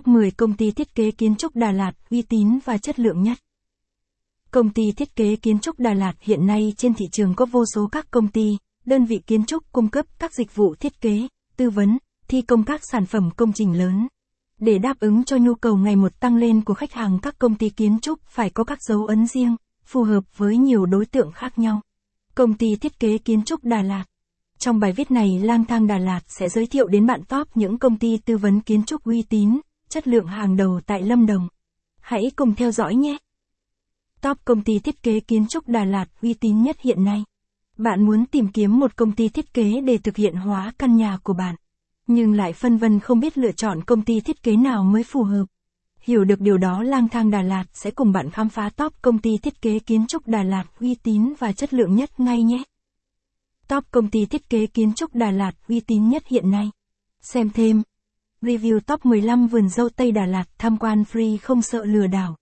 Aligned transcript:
Top 0.00 0.08
10 0.08 0.30
công 0.30 0.52
ty 0.52 0.70
thiết 0.70 0.94
kế 0.94 1.10
kiến 1.10 1.34
trúc 1.34 1.56
Đà 1.56 1.72
Lạt 1.72 1.92
uy 2.10 2.22
tín 2.22 2.58
và 2.64 2.78
chất 2.78 2.98
lượng 2.98 3.22
nhất. 3.22 3.38
Công 4.50 4.70
ty 4.70 4.92
thiết 4.92 5.16
kế 5.16 5.36
kiến 5.36 5.58
trúc 5.58 5.80
Đà 5.80 5.94
Lạt 5.94 6.12
hiện 6.20 6.46
nay 6.46 6.72
trên 6.76 6.94
thị 6.94 7.04
trường 7.12 7.34
có 7.34 7.46
vô 7.46 7.64
số 7.74 7.88
các 7.92 8.10
công 8.10 8.28
ty, 8.28 8.56
đơn 8.84 9.04
vị 9.04 9.20
kiến 9.26 9.44
trúc 9.44 9.72
cung 9.72 9.88
cấp 9.88 10.06
các 10.18 10.34
dịch 10.34 10.54
vụ 10.54 10.74
thiết 10.74 11.00
kế, 11.00 11.28
tư 11.56 11.70
vấn, 11.70 11.98
thi 12.28 12.42
công 12.42 12.64
các 12.64 12.80
sản 12.92 13.06
phẩm 13.06 13.30
công 13.36 13.52
trình 13.52 13.78
lớn. 13.78 14.08
Để 14.58 14.78
đáp 14.78 15.00
ứng 15.00 15.24
cho 15.24 15.36
nhu 15.36 15.54
cầu 15.54 15.76
ngày 15.76 15.96
một 15.96 16.20
tăng 16.20 16.36
lên 16.36 16.64
của 16.64 16.74
khách 16.74 16.92
hàng 16.92 17.18
các 17.22 17.38
công 17.38 17.54
ty 17.54 17.70
kiến 17.70 17.98
trúc 18.00 18.20
phải 18.24 18.50
có 18.50 18.64
các 18.64 18.82
dấu 18.82 19.06
ấn 19.06 19.26
riêng, 19.26 19.56
phù 19.84 20.02
hợp 20.02 20.24
với 20.36 20.56
nhiều 20.56 20.86
đối 20.86 21.06
tượng 21.06 21.32
khác 21.32 21.58
nhau. 21.58 21.80
Công 22.34 22.54
ty 22.54 22.76
thiết 22.76 23.00
kế 23.00 23.18
kiến 23.18 23.42
trúc 23.42 23.64
Đà 23.64 23.82
Lạt 23.82 24.04
Trong 24.58 24.80
bài 24.80 24.92
viết 24.92 25.10
này 25.10 25.38
Lang 25.42 25.64
thang 25.64 25.86
Đà 25.86 25.98
Lạt 25.98 26.20
sẽ 26.26 26.48
giới 26.48 26.66
thiệu 26.66 26.86
đến 26.86 27.06
bạn 27.06 27.24
top 27.24 27.56
những 27.56 27.78
công 27.78 27.98
ty 27.98 28.18
tư 28.24 28.36
vấn 28.36 28.60
kiến 28.60 28.84
trúc 28.84 29.04
uy 29.04 29.22
tín, 29.22 29.60
chất 29.90 30.08
lượng 30.08 30.26
hàng 30.26 30.56
đầu 30.56 30.80
tại 30.86 31.02
Lâm 31.02 31.26
Đồng. 31.26 31.48
Hãy 32.00 32.30
cùng 32.36 32.54
theo 32.54 32.70
dõi 32.70 32.94
nhé! 32.94 33.18
Top 34.20 34.38
công 34.44 34.64
ty 34.64 34.78
thiết 34.78 35.02
kế 35.02 35.20
kiến 35.20 35.46
trúc 35.48 35.68
Đà 35.68 35.84
Lạt 35.84 36.06
uy 36.22 36.34
tín 36.34 36.62
nhất 36.62 36.76
hiện 36.80 37.04
nay. 37.04 37.24
Bạn 37.78 38.06
muốn 38.06 38.26
tìm 38.26 38.48
kiếm 38.48 38.78
một 38.78 38.96
công 38.96 39.12
ty 39.12 39.28
thiết 39.28 39.54
kế 39.54 39.80
để 39.80 39.98
thực 39.98 40.16
hiện 40.16 40.34
hóa 40.34 40.72
căn 40.78 40.96
nhà 40.96 41.18
của 41.22 41.32
bạn, 41.32 41.54
nhưng 42.06 42.32
lại 42.32 42.52
phân 42.52 42.76
vân 42.76 43.00
không 43.00 43.20
biết 43.20 43.38
lựa 43.38 43.52
chọn 43.52 43.84
công 43.84 44.04
ty 44.04 44.20
thiết 44.20 44.42
kế 44.42 44.56
nào 44.56 44.84
mới 44.84 45.04
phù 45.04 45.22
hợp. 45.22 45.44
Hiểu 46.00 46.24
được 46.24 46.40
điều 46.40 46.58
đó 46.58 46.82
lang 46.82 47.08
thang 47.08 47.30
Đà 47.30 47.42
Lạt 47.42 47.64
sẽ 47.72 47.90
cùng 47.90 48.12
bạn 48.12 48.30
khám 48.30 48.48
phá 48.48 48.70
top 48.76 48.92
công 49.02 49.18
ty 49.18 49.38
thiết 49.38 49.62
kế 49.62 49.78
kiến 49.78 50.06
trúc 50.06 50.28
Đà 50.28 50.42
Lạt 50.42 50.64
uy 50.80 50.94
tín 50.94 51.34
và 51.38 51.52
chất 51.52 51.74
lượng 51.74 51.94
nhất 51.94 52.20
ngay 52.20 52.42
nhé. 52.42 52.62
Top 53.68 53.84
công 53.90 54.10
ty 54.10 54.26
thiết 54.26 54.50
kế 54.50 54.66
kiến 54.66 54.92
trúc 54.94 55.14
Đà 55.14 55.30
Lạt 55.30 55.52
uy 55.68 55.80
tín 55.80 56.08
nhất 56.08 56.22
hiện 56.26 56.50
nay. 56.50 56.70
Xem 57.20 57.50
thêm. 57.50 57.82
Review 58.42 58.80
top 58.80 59.06
15 59.06 59.46
vườn 59.46 59.68
dâu 59.68 59.88
Tây 59.88 60.12
Đà 60.12 60.26
Lạt 60.26 60.44
tham 60.58 60.76
quan 60.76 61.04
free 61.12 61.38
không 61.42 61.62
sợ 61.62 61.84
lừa 61.84 62.06
đảo. 62.06 62.36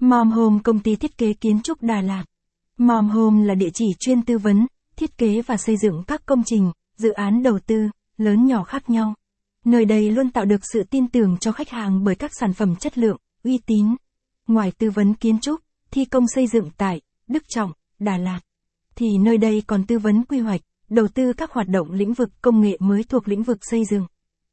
Mom 0.00 0.30
Home 0.30 0.58
công 0.64 0.78
ty 0.78 0.96
thiết 0.96 1.18
kế 1.18 1.32
kiến 1.32 1.60
trúc 1.62 1.82
Đà 1.82 2.00
Lạt. 2.00 2.24
Mom 2.78 3.10
Home 3.10 3.44
là 3.46 3.54
địa 3.54 3.70
chỉ 3.74 3.84
chuyên 4.00 4.22
tư 4.22 4.38
vấn, 4.38 4.66
thiết 4.96 5.18
kế 5.18 5.42
và 5.42 5.56
xây 5.56 5.76
dựng 5.76 6.02
các 6.06 6.26
công 6.26 6.42
trình, 6.46 6.72
dự 6.96 7.10
án 7.12 7.42
đầu 7.42 7.58
tư, 7.66 7.88
lớn 8.16 8.46
nhỏ 8.46 8.64
khác 8.64 8.90
nhau. 8.90 9.14
Nơi 9.64 9.84
đây 9.84 10.10
luôn 10.10 10.30
tạo 10.30 10.44
được 10.44 10.60
sự 10.72 10.82
tin 10.90 11.08
tưởng 11.08 11.36
cho 11.40 11.52
khách 11.52 11.68
hàng 11.70 12.04
bởi 12.04 12.14
các 12.14 12.30
sản 12.40 12.52
phẩm 12.52 12.76
chất 12.76 12.98
lượng, 12.98 13.16
uy 13.44 13.58
tín. 13.66 13.86
Ngoài 14.46 14.72
tư 14.78 14.90
vấn 14.90 15.14
kiến 15.14 15.38
trúc, 15.40 15.60
thi 15.90 16.04
công 16.04 16.28
xây 16.34 16.46
dựng 16.46 16.70
tại 16.76 17.00
Đức 17.28 17.42
Trọng, 17.48 17.72
Đà 17.98 18.16
Lạt, 18.16 18.40
thì 18.96 19.18
nơi 19.18 19.38
đây 19.38 19.62
còn 19.66 19.86
tư 19.86 19.98
vấn 19.98 20.24
quy 20.24 20.38
hoạch, 20.38 20.60
đầu 20.88 21.08
tư 21.08 21.32
các 21.32 21.52
hoạt 21.52 21.68
động 21.68 21.92
lĩnh 21.92 22.12
vực 22.12 22.30
công 22.42 22.60
nghệ 22.60 22.76
mới 22.80 23.02
thuộc 23.02 23.28
lĩnh 23.28 23.42
vực 23.42 23.58
xây 23.60 23.84
dựng. 23.90 24.06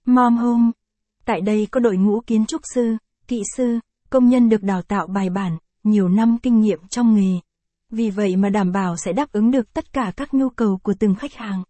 Mom 0.06 0.38
Home. 0.38 0.72
Tại 1.26 1.42
đây 1.42 1.68
có 1.72 1.80
đội 1.80 1.98
ngũ 1.98 2.22
kiến 2.28 2.46
trúc 2.46 2.62
sư, 2.74 2.98
kỹ 3.28 3.42
sư, 3.58 3.80
công 4.10 4.30
nhân 4.30 4.50
được 4.50 4.64
đào 4.64 4.82
tạo 4.82 5.08
bài 5.08 5.30
bản, 5.30 5.58
nhiều 5.84 6.10
năm 6.10 6.38
kinh 6.44 6.62
nghiệm 6.62 6.80
trong 6.88 7.16
nghề. 7.16 7.40
Vì 7.90 8.10
vậy 8.10 8.36
mà 8.36 8.50
đảm 8.50 8.72
bảo 8.72 8.98
sẽ 8.98 9.14
đáp 9.14 9.32
ứng 9.32 9.52
được 9.52 9.74
tất 9.74 9.94
cả 9.94 10.12
các 10.18 10.34
nhu 10.34 10.50
cầu 10.50 10.80
của 10.84 10.94
từng 11.00 11.16
khách 11.16 11.34
hàng. 11.34 11.64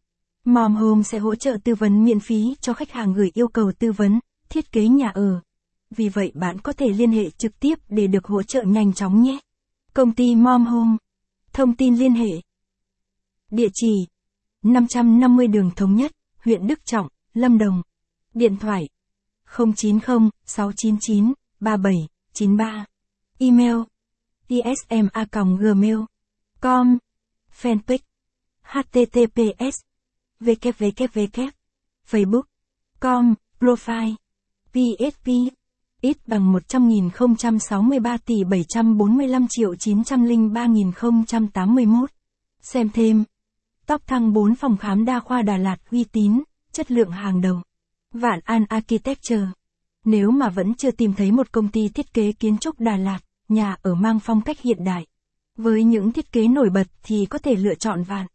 Mom 0.45 0.75
Home 0.75 1.03
sẽ 1.03 1.19
hỗ 1.19 1.35
trợ 1.35 1.57
tư 1.63 1.75
vấn 1.75 2.05
miễn 2.05 2.19
phí 2.19 2.55
cho 2.61 2.73
khách 2.73 2.91
hàng 2.91 3.13
gửi 3.13 3.31
yêu 3.33 3.47
cầu 3.47 3.71
tư 3.79 3.91
vấn, 3.91 4.19
thiết 4.49 4.71
kế 4.71 4.87
nhà 4.87 5.09
ở. 5.09 5.41
Vì 5.89 6.09
vậy 6.09 6.31
bạn 6.35 6.59
có 6.59 6.73
thể 6.73 6.89
liên 6.89 7.11
hệ 7.11 7.29
trực 7.29 7.59
tiếp 7.59 7.79
để 7.89 8.07
được 8.07 8.25
hỗ 8.25 8.43
trợ 8.43 8.63
nhanh 8.63 8.93
chóng 8.93 9.21
nhé. 9.21 9.39
Công 9.93 10.11
ty 10.11 10.35
Mom 10.35 10.65
Home. 10.65 10.97
Thông 11.53 11.75
tin 11.75 11.95
liên 11.95 12.13
hệ. 12.13 12.41
Địa 13.51 13.69
chỉ 13.73 13.91
550 14.63 15.47
đường 15.47 15.71
Thống 15.75 15.95
Nhất, 15.95 16.11
huyện 16.45 16.67
Đức 16.67 16.85
Trọng, 16.85 17.07
Lâm 17.33 17.57
Đồng. 17.57 17.81
Điện 18.33 18.57
thoại 18.57 18.89
090 19.57 20.29
699 20.45 21.33
37 21.59 22.07
93. 22.33 22.85
Email 23.39 23.77
tsma.gmail.com 24.47 26.97
Fanpage 27.61 28.03
https 28.63 29.75
www 30.41 31.51
Facebook 32.05 32.45
com 32.99 33.35
Profile 33.59 34.15
PSP 34.73 35.27
ít 36.01 36.17
bằng 36.27 36.53
100.063 36.53 38.17
tỷ 38.25 38.43
745 38.43 39.45
triệu 39.49 39.73
903.081. 39.73 42.05
Xem 42.61 42.89
thêm. 42.89 43.23
Top 43.85 44.07
thăng 44.07 44.33
4 44.33 44.55
phòng 44.55 44.77
khám 44.77 45.05
đa 45.05 45.19
khoa 45.19 45.41
Đà 45.41 45.57
Lạt 45.57 45.77
uy 45.91 46.03
tín, 46.03 46.43
chất 46.71 46.91
lượng 46.91 47.11
hàng 47.11 47.41
đầu. 47.41 47.61
Vạn 48.13 48.39
An 48.43 48.65
Architecture. 48.69 49.47
Nếu 50.05 50.31
mà 50.31 50.49
vẫn 50.49 50.75
chưa 50.75 50.91
tìm 50.91 51.13
thấy 51.13 51.31
một 51.31 51.51
công 51.51 51.67
ty 51.67 51.89
thiết 51.89 52.13
kế 52.13 52.31
kiến 52.31 52.57
trúc 52.57 52.79
Đà 52.79 52.97
Lạt, 52.97 53.19
nhà 53.49 53.77
ở 53.81 53.95
mang 53.95 54.19
phong 54.19 54.41
cách 54.41 54.61
hiện 54.61 54.83
đại. 54.83 55.05
Với 55.57 55.83
những 55.83 56.11
thiết 56.11 56.31
kế 56.31 56.47
nổi 56.47 56.69
bật 56.69 56.87
thì 57.03 57.25
có 57.25 57.37
thể 57.37 57.55
lựa 57.55 57.75
chọn 57.75 58.03
Vạn. 58.03 58.27